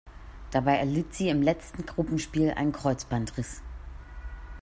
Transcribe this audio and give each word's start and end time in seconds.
Dabei 0.49 0.77
erlitt 0.77 1.13
sie 1.13 1.29
im 1.29 1.43
letzten 1.43 1.85
Gruppenspiel 1.85 2.49
einen 2.49 2.71
Kreuzbandriss. 2.71 3.61